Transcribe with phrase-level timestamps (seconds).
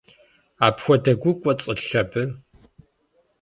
[0.67, 2.23] Апхуэдэ гу кӏуэцӏылъ абы?